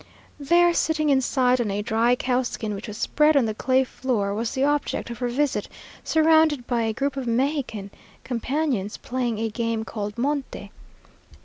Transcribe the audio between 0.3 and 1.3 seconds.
There, sitting